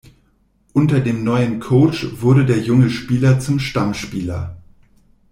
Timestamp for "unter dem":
0.73-1.23